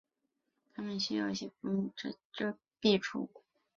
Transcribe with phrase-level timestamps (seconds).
[0.73, 3.29] 它们需要一些浮木及叶堆遮蔽处。